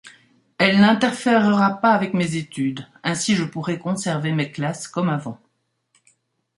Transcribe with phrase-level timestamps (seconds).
[0.57, 5.39] Elle n'interférera pas avec mes études, ainsi je pourrai conserver mes classes comme avant.